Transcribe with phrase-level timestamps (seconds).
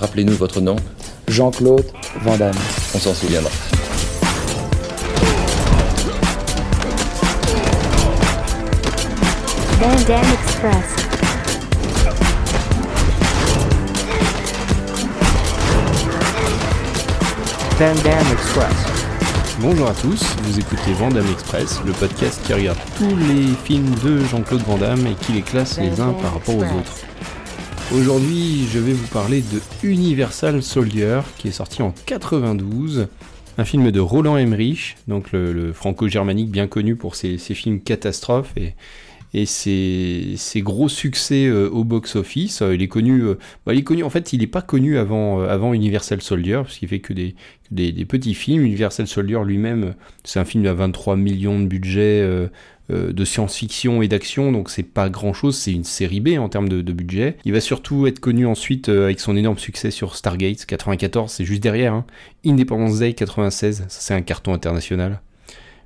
[0.00, 0.76] Rappelez-nous votre nom.
[1.26, 1.84] Jean-Claude
[2.22, 2.54] Van Damme.
[2.94, 3.50] On s'en souviendra.
[9.80, 10.98] Van Damme Express.
[17.78, 18.98] Van Damme Express.
[19.60, 24.24] Bonjour à tous, vous écoutez Vandame Express, le podcast qui regarde tous les films de
[24.24, 27.07] Jean-Claude Van Damme et qui les classe les uns par rapport aux autres.
[27.94, 33.08] Aujourd'hui, je vais vous parler de Universal Soldier, qui est sorti en 92,
[33.56, 38.52] un film de Roland Emmerich, donc le, franco-germanique bien connu pour ses, films catastrophes
[39.32, 42.60] et, ses, gros succès euh, au box-office.
[42.60, 44.02] Euh, il est connu, euh, bah, il est connu.
[44.02, 48.34] En fait, il n'est pas connu avant, Universal Soldier, parce qu'il fait que des petits
[48.34, 48.66] films.
[48.66, 52.48] Universal Soldier lui-même, c'est un film à 23 millions de budget.
[52.90, 56.48] Euh, euh, de science-fiction et d'action, donc c'est pas grand-chose, c'est une série B en
[56.48, 57.36] termes de, budget.
[57.44, 61.44] Il va surtout être connu ensuite euh, avec son énorme succès sur Stargate 94, c'est
[61.44, 61.92] juste derrière.
[61.92, 62.06] Hein.
[62.46, 65.20] Independence Day 96, ça c'est un carton international.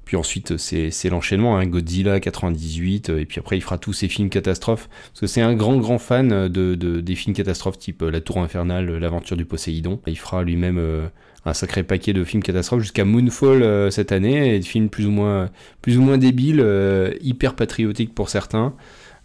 [0.05, 3.93] Puis ensuite, c'est c'est l'enchaînement, hein, Godzilla 98, euh, et puis après, il fera tous
[3.93, 4.89] ses films catastrophes.
[5.11, 8.11] Parce que c'est un grand, grand fan euh, de, de- des films catastrophes type euh,
[8.11, 10.01] La Tour Infernale, euh, L'Aventure du Poséidon.
[10.07, 11.07] Il fera lui-même euh,
[11.45, 15.07] un sacré paquet de films catastrophes jusqu'à Moonfall euh, cette année, et des films plus
[15.07, 15.51] ou moins,
[15.83, 18.75] plus ou moins débiles, euh, hyper patriotiques pour certains.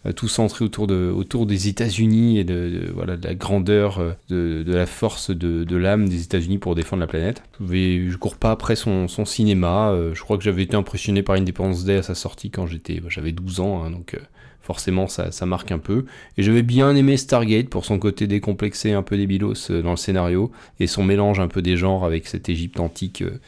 [0.05, 2.53] euh, Tout centré autour, de, autour des États-Unis et de,
[2.87, 6.57] de- voilà, de la grandeur, euh, de, de la force de, de l'âme des États-Unis
[6.59, 7.43] pour défendre la planète.
[7.59, 9.93] Je, cours pas après son, cinéma.
[10.13, 13.07] je crois que j'avais été impressionné par Independence Day à sa sortie quand j'étais, bah,
[13.09, 14.15] j'avais 12 ans, hein, donc
[14.67, 16.03] forcément ça, ça marque un peu.
[16.37, 19.97] Et j'avais bien aimé Stargate pour son côté décomplexé, un peu débilos euh, dans le
[19.97, 20.51] scénario,
[20.81, 23.39] et son mélange un peu des genres avec cette Égypte antique euh,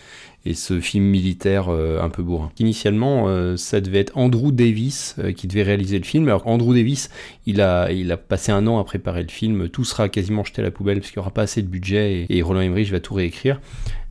[0.45, 2.53] et ce film militaire euh, un peu bourrin.
[2.57, 6.29] Initialement, ça devait être Andrew Davis qui devait réaliser le film.
[6.29, 7.09] Alors Andrew Davis,
[7.45, 9.67] il a, il a passé un an à préparer le film.
[9.67, 12.25] Tout sera quasiment jeté à la poubelle parce qu'il n'y aura pas assez de budget
[12.29, 13.59] et, et Roland Emmerich va tout réécrire.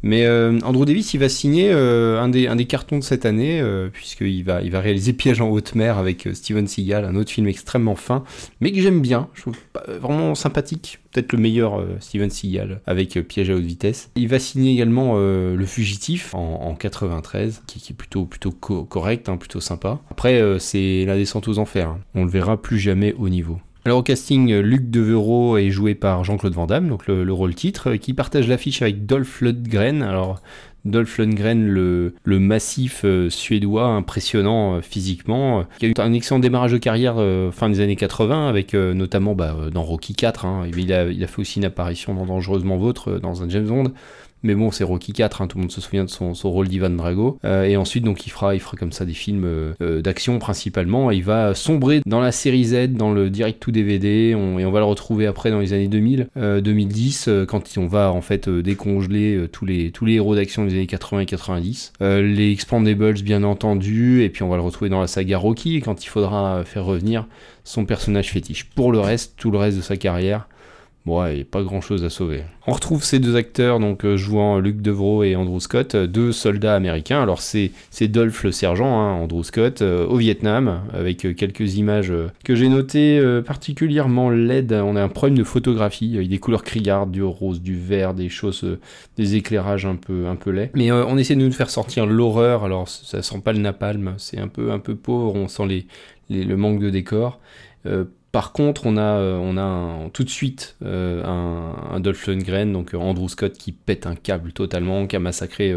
[0.02, 3.26] Mais euh, Andrew Davis, il va signer euh, un, des, un des cartons de cette
[3.26, 7.16] année, euh, puisqu'il va, il va réaliser Piège en haute mer avec Steven Seagal, un
[7.16, 8.22] autre film extrêmement fin,
[8.60, 9.28] mais que j'aime bien.
[9.34, 9.56] Je trouve
[10.00, 11.00] vraiment sympathique.
[11.10, 14.10] Peut-être le meilleur Steven Seagal avec Piège à haute vitesse.
[14.14, 19.28] Il va signer également Le Fugitif en, en 93, qui, est plutôt, plutôt co- correct,
[19.28, 19.98] hein, plutôt sympa.
[20.10, 21.88] Après, c'est la descente aux enfers.
[21.88, 21.98] hein.
[22.14, 23.58] On le verra plus jamais au niveau.
[23.88, 27.54] Alors au casting, Luc Devereaux est joué par Jean-Claude Van Damme, donc le, le rôle
[27.54, 30.02] titre, euh, qui partage l'affiche avec Dolph Lundgren.
[30.02, 30.42] Alors
[30.84, 36.72] Dolph Lundgren, le, massif euh, suédois impressionnant euh, physiquement, qui a eu un excellent démarrage
[36.72, 37.14] de carrière
[37.50, 40.44] fin des années 80, avec notamment bah, dans Rocky 4.
[40.44, 40.66] hein.
[40.76, 43.92] Il, a, fait aussi une apparition dans Dangereusement Vôtre, dans un James Bond.
[44.42, 46.90] Mais bon, c'est Rocky 4, hein, tout le monde se souvient de son, rôle d'Ivan
[46.90, 47.38] Drago.
[47.44, 50.38] Euh, et ensuite, donc, il fera, il fera comme ça des films euh, euh, d'action
[50.38, 51.10] principalement.
[51.10, 54.78] Il va sombrer dans la série Z, dans le direct to DVD, et on va
[54.78, 58.48] le retrouver après dans les années 2000, euh, 2010, euh, quand on va en fait
[58.48, 61.92] décongeler tous les tous les héros d'action des années 80 et 90.
[62.02, 65.80] Euh, les Expandables, bien entendu, et puis on va le retrouver dans la saga Rocky,
[65.80, 67.26] quand il faudra faire revenir
[67.64, 68.64] son personnage fétiche.
[68.64, 70.48] Pour le reste, tout le reste de sa carrière.
[71.50, 72.42] Pas grand chose à sauver.
[72.66, 76.32] On retrouve ces deux acteurs, donc euh, jouant Luc Devereaux et Andrew Scott, euh, deux
[76.32, 77.22] soldats américains.
[77.22, 82.12] Alors, c'est Dolph le sergent, hein, Andrew Scott, euh, au Vietnam, avec quelques images
[82.44, 84.72] que j'ai notées particulièrement laides.
[84.72, 88.28] On a un problème de photographie, avec des couleurs criardes, du rose, du vert, des
[88.28, 88.64] choses,
[89.16, 90.70] des éclairages un peu, un peu laids.
[90.74, 94.38] Mais on essaie de nous faire sortir l'horreur, alors ça sent pas le napalm, c'est
[94.38, 95.86] un peu, un peu pauvre, on sent
[96.28, 97.40] les, le manque de décor.
[98.30, 103.28] Par contre, on a, euh, tout de suite euh, un, Dolph Lundgren, donc euh, Andrew
[103.28, 105.74] Scott, qui pète un câble totalement, qui a massacré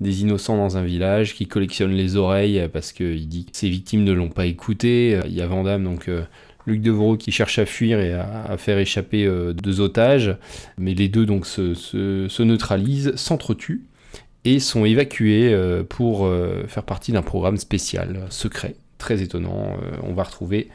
[0.00, 4.02] des innocents dans un village, qui collectionne les oreilles parce qu'il dit que ses victimes
[4.04, 5.20] ne l'ont pas écouté.
[5.26, 6.22] Il y a Vandame, donc euh,
[6.66, 10.36] Luc Devereaux, qui cherche à fuir et à, faire échapper deux otages,
[10.78, 13.84] mais les deux donc se, se- se neutralisent, s'entretuent
[14.44, 15.56] et sont évacués
[15.88, 16.28] pour
[16.66, 19.76] faire partie d'un programme spécial, secret, très étonnant.
[20.02, 20.68] On va retrouver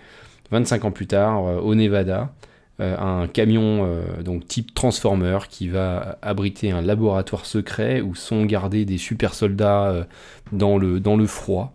[0.51, 2.31] 25 ans plus tard, euh, au Nevada,
[2.79, 8.45] euh, un camion euh, donc type Transformer qui va abriter un laboratoire secret où sont
[8.45, 10.07] gardés des super soldats
[10.51, 11.73] dans, le, dans le froid.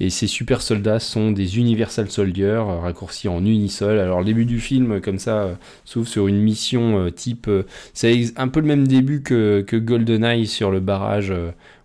[0.00, 4.00] Et ces super soldats sont des Universal Soldiers, raccourcis en Unisol.
[4.00, 7.48] Alors le début du film, comme ça, s'ouvre sur une mission type...
[7.92, 11.32] c'est un peu le même début que, que GoldenEye sur le barrage.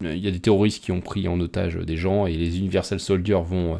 [0.02, 3.00] Il y a des terroristes qui ont pris en otage des gens et les Universal
[3.00, 3.80] Soldiers vont...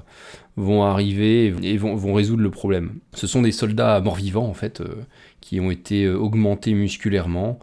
[0.60, 2.96] vont arriver et vont, résoudre le problème.
[3.14, 4.96] Ce sont des soldats morts-vivants en fait, euh,
[5.40, 7.60] qui ont été euh, augmentés musculairement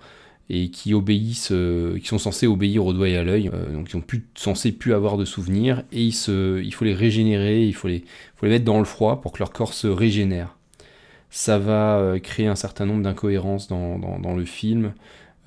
[0.48, 3.96] et qui obéissent, euh, qui sont censés obéir au doigt et à l'œil, donc ils
[3.96, 8.04] ont plus censés plus avoir de souvenirs et il faut les régénérer, il faut les,
[8.36, 10.56] faut les mettre dans le froid pour que leur corps se régénère.
[11.28, 14.94] Ça va créer un certain nombre d'incohérences dans, le film.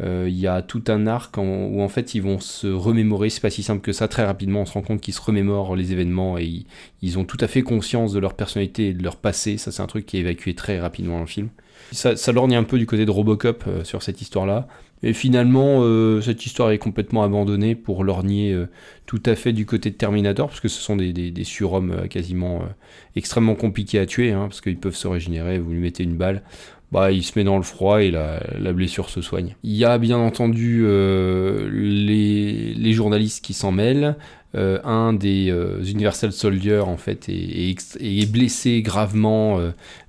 [0.01, 3.49] Il y a tout un arc où en fait ils vont se remémorer, c'est pas
[3.49, 6.37] si simple que ça, très rapidement on se rend compte qu'ils se remémorent les événements
[6.37, 6.63] et
[7.01, 9.81] ils, ont tout à fait conscience de leur personnalité et de leur passé, ça c'est
[9.81, 11.49] un truc qui est évacué très rapidement dans le film.
[11.91, 14.67] Ça, ça lorgne un peu du côté de Robocop sur cette histoire-là,
[15.01, 18.67] et finalement, euh, cette histoire est complètement abandonnée pour lorgner euh,
[19.05, 22.07] tout à fait du côté de Terminator, parce que ce sont des, des, surhommes euh,
[22.07, 22.63] quasiment
[23.15, 26.41] extrêmement compliqués à tuer, hein, parce qu'ils peuvent se régénérer, vous lui mettez une balle,
[26.91, 28.41] bah, il se met dans le froid et la,
[28.73, 29.55] blessure se soigne.
[29.63, 30.85] Il y a bien entendu
[31.71, 34.15] les, journalistes qui s'en mêlent,
[34.55, 35.53] un des
[35.87, 39.61] Universal Soldiers en fait est, est, blessé gravement.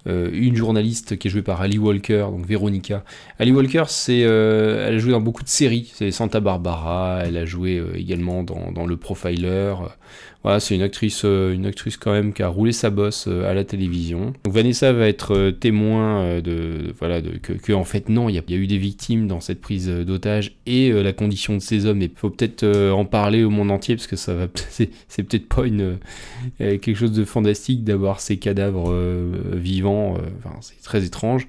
[0.07, 3.05] Une journaliste qui est jouée par Ali Walker, donc Veronica.
[3.39, 4.25] Ali Walker, c'est,
[4.87, 5.91] elle a joué dans beaucoup de séries.
[5.95, 7.23] C'est Santa Barbara.
[7.25, 9.75] Elle a joué également dans, Le Profiler.
[10.43, 13.63] Voilà, c'est une actrice, une actrice quand même qui a roulé sa bosse à la
[13.63, 14.33] télévision.
[14.45, 18.57] Donc Vanessa va être témoin de, voilà, de, que, en fait non, il y, a,
[18.57, 22.01] eu des victimes dans cette prise d'otage et la condition de ces hommes.
[22.01, 24.35] Il faut peut-être en parler au monde entier parce que ça
[25.09, 25.99] c'est peut-être pas une
[26.61, 30.17] euh, quelque chose de fantastique d'avoir ces cadavres euh, vivants.
[30.17, 31.47] Euh, enfin, c'est très étrange.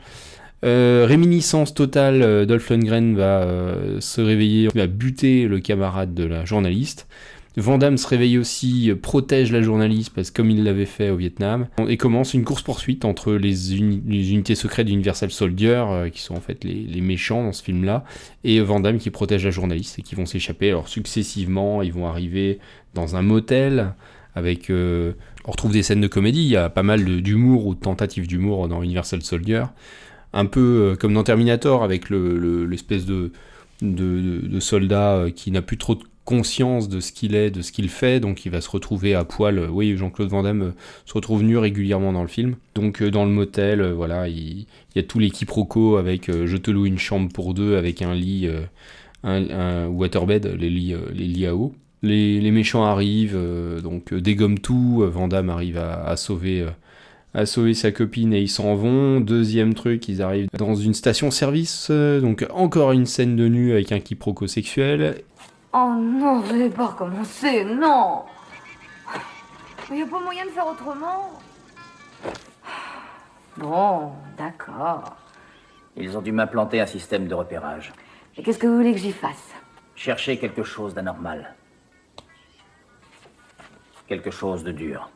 [0.63, 3.47] Réminiscence totale, Dolph Lundgren va
[3.99, 7.07] se réveiller, va buter le camarade de la journaliste.
[7.57, 11.97] Vandame se réveille aussi, protège la journaliste, parce comme il l'avait fait au Vietnam, et
[11.97, 17.01] commence une course-poursuite entre les, unités secrètes d'Universal Soldier, euh, qui sont en fait les,
[17.01, 18.05] méchants dans ce film-là,
[18.45, 20.69] et Vandame qui protège la journaliste et qui vont s'échapper.
[20.69, 22.59] Alors successivement, ils vont arriver
[22.93, 23.93] dans un motel,
[24.33, 24.69] avec...
[24.69, 25.13] Euh,
[25.43, 28.27] on retrouve des scènes de comédie, il y a pas mal d'humour ou de tentatives
[28.27, 29.63] d'humour dans Universal Soldier,
[30.33, 30.59] un peu
[30.91, 33.31] euh, comme dans Terminator, avec l'espèce de,
[33.81, 37.71] de, de, soldat qui n'a plus trop de conscience de ce qu'il est, de ce
[37.71, 39.67] qu'il fait, donc il va se retrouver à poil.
[39.69, 40.71] Oui, Jean-Claude Van Damme euh,
[41.05, 42.55] se retrouve nu régulièrement dans le film.
[42.75, 46.57] Donc euh, dans le motel, euh, voilà, il, y a tout les quiproquos avec je
[46.57, 48.49] te loue une chambre pour deux avec un lit,
[49.23, 51.73] un, waterbed, les lits, les lits à eau.
[52.03, 53.39] Les, méchants arrivent,
[53.83, 56.65] donc dégomme tout, Van Damme arrive à, sauver
[57.33, 59.19] à sauver sa copine et ils s'en vont.
[59.19, 63.99] Deuxième truc, ils arrivent dans une station-service, donc encore une scène de nu avec un
[63.99, 65.23] quiproquo sexuel.
[65.73, 68.23] Oh non, je vais pas recommencer, non
[69.89, 71.31] Il n'y a pas moyen de faire autrement
[73.57, 75.15] Bon, d'accord.
[75.97, 77.93] Ils ont dû m'implanter un système de repérage.
[78.37, 79.51] Et qu'est-ce que vous voulez que j'y fasse?
[79.95, 81.53] Chercher quelque chose d'anormal.
[84.07, 85.09] Quelque chose de dur.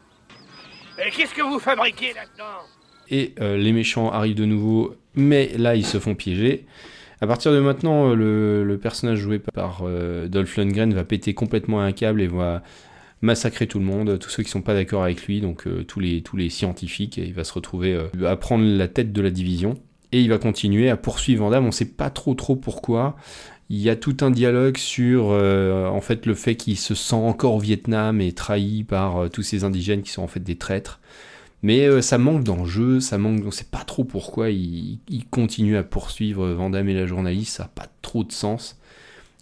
[0.98, 2.64] Et qu'est-ce que vous fabriquez là-dedans
[3.10, 6.66] Et euh, les méchants arrivent de nouveau, mais là ils se font piéger.
[7.22, 11.82] À partir de maintenant, euh, le, personnage joué par euh, Dolph Lundgren va péter complètement
[11.82, 12.62] un câble et va
[13.22, 16.22] massacrer tout le monde, tous ceux qui sont pas d'accord avec lui, donc tous, les,
[16.22, 19.76] tous les scientifiques, il va se retrouver à prendre la tête de la division.
[20.12, 23.16] Et il va continuer à poursuivre Vandame, on sait pas trop trop pourquoi.
[23.70, 27.56] Il y a tout un dialogue sur en fait le fait qu'il se sent encore
[27.56, 31.00] au Vietnam et trahi par tous ces indigènes qui sont en fait des traîtres.
[31.66, 35.00] Mais euh, ça manque d'enjeu, ça manque, on sait pas trop pourquoi il,
[35.32, 38.78] continue à poursuivre Vandame et la journaliste, ça n'a pas trop de sens.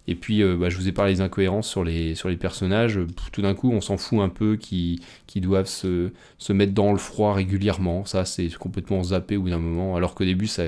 [0.06, 2.98] Et puis, euh, bah, je vous ai parlé des incohérences sur les, sur les personnages.
[3.32, 6.92] Tout d'un coup, on s'en fout un peu qui, qui doivent se, se, mettre dans
[6.92, 8.04] le froid régulièrement.
[8.04, 9.96] Ça, c'est complètement zappé au bout d'un moment.
[9.96, 10.64] Alors qu'au début, ça,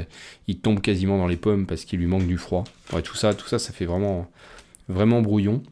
[0.48, 2.64] il tombe quasiment dans les pommes parce qu'il lui manque du froid.
[2.92, 4.30] Ouais, tout ça, tout ça, ça fait vraiment,
[4.88, 5.62] vraiment brouillon.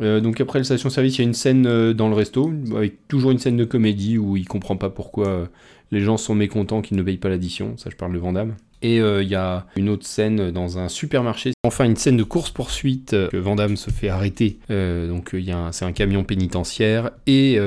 [0.00, 3.08] Euh, donc après le station-service, il y a une scène euh, dans le resto, avec
[3.08, 5.48] toujours une scène de comédie où il comprend pas pourquoi
[5.90, 7.76] les gens sont mécontents qu'ils ne payent pas l'addition.
[7.78, 8.54] Ça, je parle de Vandame.
[8.80, 11.52] Et euh, il y a une autre scène dans un supermarché.
[11.64, 14.58] Enfin, une scène de course-poursuite euh, que Vandame se fait arrêter.
[14.70, 15.34] Euh, donc,
[15.72, 17.58] c'est un camion pénitentiaire et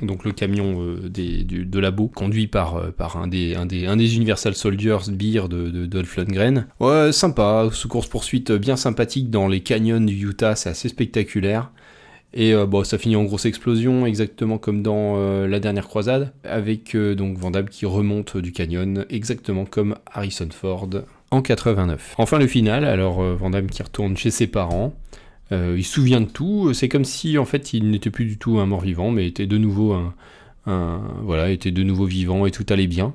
[0.00, 4.16] donc le camion des, de labo conduit par, par un, des, un, des, un des
[4.16, 6.66] Universal Soldiers Beer de, de Dolph Lundgren.
[6.80, 11.70] Ouais, sympa, ce course-poursuite bien sympathique dans les canyons du Utah, c'est assez spectaculaire.
[12.34, 16.32] Et euh, bon, ça finit en grosse explosion, exactement comme dans euh, la dernière croisade,
[16.44, 20.88] avec euh, donc Vandame qui remonte du canyon, exactement comme Harrison Ford
[21.30, 22.14] en 89.
[22.18, 24.94] Enfin le final, alors Vandame qui retourne chez ses parents,
[25.50, 28.58] il se souvient de tout, c'est comme si en fait il n'était plus du tout
[28.58, 29.94] un mort-vivant, mais était de nouveau
[30.66, 33.14] un, voilà, était de nouveau vivant et tout allait bien.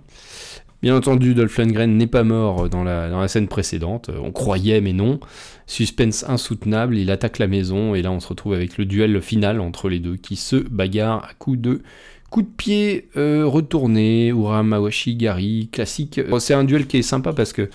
[0.83, 5.19] Bien entendu, Dolph Lundgren n'est pas mort dans la, scène précédente, on croyait mais non.
[5.65, 9.59] Suspense insoutenable, il attaque la maison et là on se retrouve avec le duel final
[9.59, 11.81] entre les deux qui se bagarrent à coups de
[12.29, 16.21] coups de pied euh, retournés, Uramawashi, Gary, classique.
[16.39, 17.69] c'est un duel qui est sympa parce que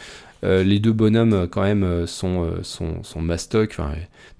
[0.44, 3.78] euh, les deux bonhommes quand même sont, sont, sont mastoc.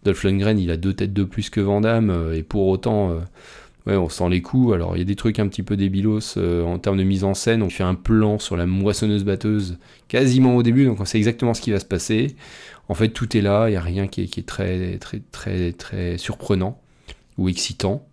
[0.05, 1.83] Dolph Lundgren il a deux têtes de plus que Van
[2.33, 3.21] et pour autant
[3.87, 4.75] Ouais, on sent les coups.
[4.75, 7.25] Alors, il y a des trucs un petit peu débilos euh, en termes de mise
[7.25, 7.63] en scène.
[7.63, 11.61] On fait un plan sur la moissonneuse-batteuse quasiment au début, donc on sait exactement ce
[11.61, 12.37] qui va se passer.
[12.89, 13.69] En fait, tout est là.
[13.69, 16.81] Il n'y a rien qui est, qui est, très, très, très, très surprenant
[17.39, 18.07] ou excitant.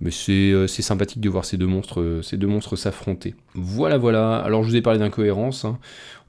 [0.00, 3.34] Mais c'est euh, c'est sympathique de voir ces deux monstres euh, ces deux monstres s'affronter.
[3.54, 4.36] Voilà, voilà.
[4.36, 5.64] Alors, je vous ai parlé d'incohérence.
[5.64, 5.78] Hein.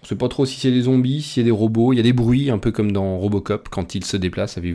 [0.02, 1.92] On sait pas trop si c'est des zombies, si c'est des robots.
[1.92, 4.62] Il y a des bruits, un peu comme dans Robocop, quand ils se déplacent, ça
[4.62, 4.74] fait.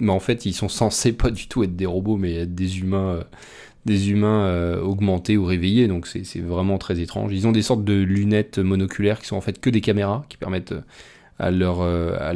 [0.00, 2.78] Mais en fait, ils sont censés pas du tout être des robots, mais être des
[2.78, 3.24] humains, euh,
[3.84, 5.88] des humains augmentés ou réveillés.
[5.88, 7.32] Donc c'est vraiment très étrange.
[7.32, 10.36] Ils ont des sortes de lunettes monoculaires qui sont en fait que des caméras, qui
[10.36, 10.74] permettent
[11.40, 12.32] à leur, à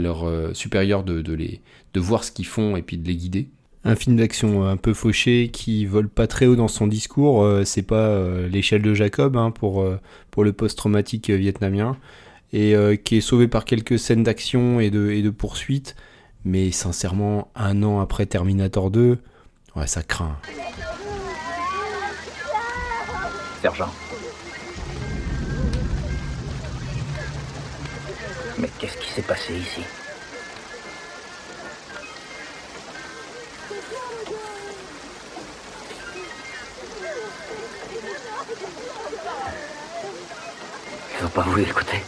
[0.55, 1.61] supérieur les,
[1.93, 3.49] de voir ce qu'ils font et puis de les guider.
[3.87, 7.65] Un film d'action un peu fauché qui vole pas très haut dans son discours, euh,
[7.65, 10.01] c'est pas euh, l'échelle de Jacob hein, pour, euh,
[10.31, 11.99] pour le post-traumatique vietnamien,
[12.55, 15.97] et qui est sauvé par quelques scènes d'action et de, et de poursuite,
[16.45, 19.19] mais sincèrement, un an après Terminator 2,
[19.75, 20.39] ouais, ça craint.
[23.61, 23.93] Sergent.
[28.59, 29.83] Mais qu'est-ce qui s'est passé ici?
[41.35, 42.01] Pas voulu écouter.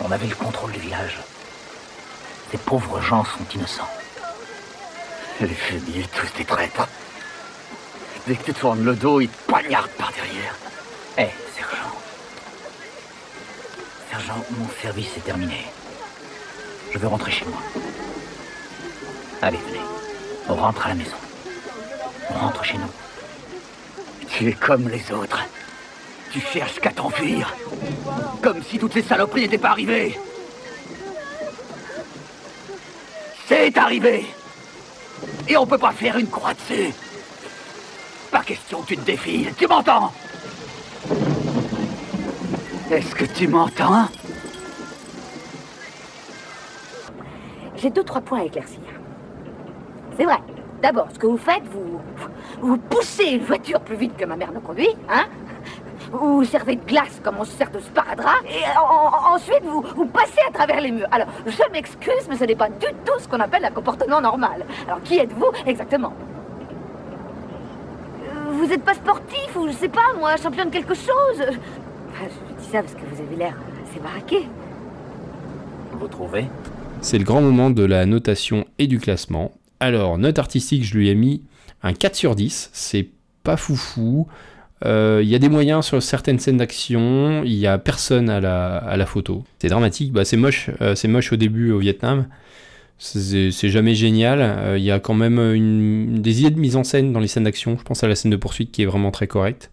[0.00, 1.18] On avait le contrôle du village.
[2.50, 3.88] Ces pauvres gens sont innocents.
[5.40, 6.86] Les fumiers, tous des traîtres.
[8.26, 10.54] Dès que tu tournes le dos, ils te poignardent par derrière.
[11.16, 11.92] Eh, sergent.
[14.10, 15.66] Sergent, mon service est terminé.
[16.92, 17.58] Je veux rentrer chez moi.
[19.40, 19.80] Allez, venez.
[20.48, 21.16] On rentre à la maison.
[22.30, 22.90] On rentre chez nous.
[24.28, 25.40] Tu es comme les autres.
[26.36, 27.56] Tu cherches qu'à t'enfuir.
[28.42, 30.18] Comme si toutes ces saloperies n'étaient pas arrivées.
[33.46, 34.26] C'est arrivé.
[35.48, 36.92] Et on peut pas faire une croix dessus.
[38.30, 39.54] Pas question que tu te défiles.
[39.56, 40.12] Tu m'entends?
[42.90, 44.06] Est-ce que tu m'entends?
[47.76, 48.82] J'ai deux, trois points à éclaircir.
[50.18, 50.40] C'est vrai.
[50.82, 51.98] D'abord, ce que vous faites, vous,
[52.60, 55.24] vous poussez une voiture plus vite que ma mère ne conduit, hein?
[56.20, 59.82] Vous servez de glace comme on se sert de sparadrap, et en- en- ensuite vous,
[59.96, 61.08] vous passez à travers les murs.
[61.10, 64.64] Alors, je m'excuse, mais ce n'est pas du tout ce qu'on appelle un comportement normal.
[64.86, 66.12] Alors, qui êtes-vous exactement?
[68.22, 71.40] Euh, Vous n'êtes pas sportif, ou je sais pas, moi, champion de quelque chose?
[71.42, 73.54] Ah, Je dis ça parce que vous avez l'air
[73.88, 74.48] assez baraqué.
[75.92, 76.46] Vous trouvez?
[77.02, 79.52] C'est le grand moment de la notation et du classement.
[79.80, 81.42] Alors, note artistique, je lui ai mis
[81.82, 82.70] un 4 sur 10.
[82.72, 83.08] C'est
[83.42, 84.26] pas foufou.
[84.84, 87.42] Euh, Il y a des moyens sur certaines scènes d'action.
[87.44, 89.44] Il y a personne à la, photo.
[89.58, 90.12] C'est dramatique.
[90.12, 90.70] Bah, c'est moche.
[90.80, 92.26] euh, c'est moche au début au Vietnam.
[92.98, 94.40] C'est c'est jamais génial.
[94.40, 97.28] Euh, Il y a quand même une, des idées de mise en scène dans les
[97.28, 97.76] scènes d'action.
[97.78, 99.70] Je pense à la scène de poursuite qui est vraiment très correcte.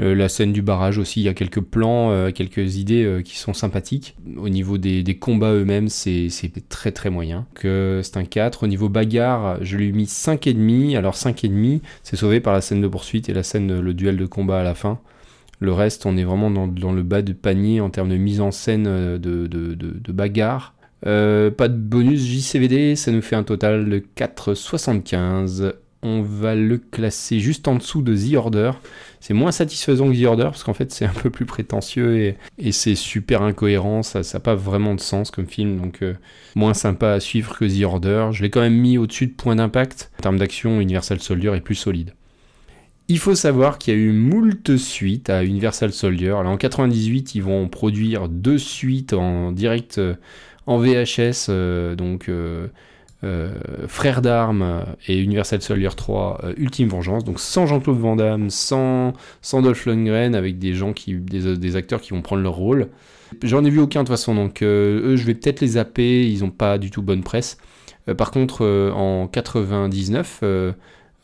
[0.00, 3.22] Euh, la scène du barrage aussi, il y a quelques plans, euh, quelques idées euh,
[3.22, 4.16] qui sont sympathiques.
[4.36, 6.30] Au niveau des, combats eux-mêmes, c'est
[6.68, 7.46] très très moyen.
[7.60, 8.62] C'est un 4.
[8.62, 10.96] Au niveau bagarre, je lui ai mis 5,5.
[10.96, 14.26] Alors 5,5, c'est sauvé par la scène de poursuite et la scène, le duel de
[14.26, 15.00] combat à la fin.
[15.60, 18.52] Le reste, on est vraiment dans, le bas de panier en termes de mise en
[18.52, 20.74] scène de, bagarre.
[21.02, 25.72] Pas de bonus JCVD, ça nous fait un total de 4,75.
[26.04, 28.70] On va le classer juste en dessous de The Order.
[29.20, 32.72] C'est moins satisfaisant que The Order parce qu'en fait c'est un peu plus prétentieux et,
[32.72, 34.02] c'est super incohérent.
[34.02, 36.14] Ça n'a pas vraiment de sens comme film, donc euh,
[36.54, 38.28] moins sympa à suivre que The Order.
[38.32, 40.10] Je l'ai quand même mis au-dessus de Point d'impact.
[40.18, 42.14] En termes d'action, Universal Soldier est plus solide.
[43.10, 46.28] Il faut savoir qu'il y a eu moult suites à Universal Soldier.
[46.28, 50.14] Alors, en 98, ils vont produire deux suites en direct euh,
[50.66, 52.28] en VHS, euh, donc
[53.88, 59.12] Frères d'armes et Universal Soldier 3 euh, Ultime Vengeance, donc sans Jean-Claude Van Damme, sans,
[59.42, 62.88] sans Dolph Lundgren, avec des gens qui, des, des acteurs qui vont prendre leur rôle.
[63.42, 66.28] J'en ai vu aucun de toute façon, donc euh, eux je vais peut-être les zapper,
[66.28, 67.58] ils n'ont pas du tout bonne presse.
[68.08, 70.72] Euh, par contre, euh, en 99, euh,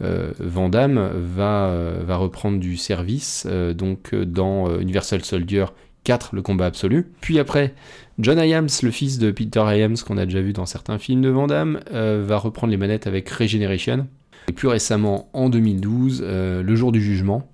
[0.03, 5.25] euh, Van Damme va, euh, va reprendre du service euh, donc euh, dans euh, Universal
[5.25, 5.67] Soldier
[6.05, 7.07] 4, le combat absolu.
[7.21, 7.75] Puis après,
[8.19, 11.31] John Hyams, le fils de Peter Hyams, qu'on a déjà vu dans certains films de
[11.31, 14.07] Van Damme, euh, va reprendre les manettes avec Regeneration.
[14.49, 17.49] Et plus récemment, en 2012, euh, Le jour du jugement,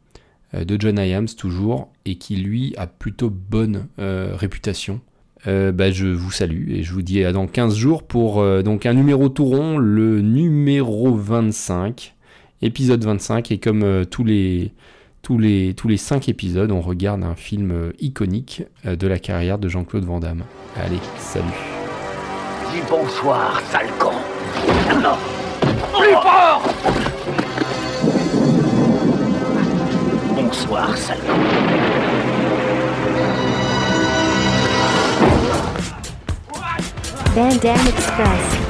[0.55, 5.01] euh, de John Hyams toujours, et qui lui a plutôt bonne réputation.
[5.47, 8.93] Bah, je vous salue et je vous dis à dans 15 jours pour donc un
[8.93, 12.15] numéro tout rond, le numéro 25,
[12.61, 14.73] épisode 25, et comme tous les
[15.23, 19.69] tous les, cinq épisodes, on regarde un film euh, iconique euh, de la carrière de
[19.69, 20.45] Jean-Claude Van Damme.
[20.77, 21.47] Allez, salut.
[22.73, 23.87] Dis bonsoir, sale.
[25.03, 25.17] Non
[25.99, 26.63] Plus fort
[30.35, 31.33] Bonsoir, Salcon.
[37.35, 38.70] Van Damme Express.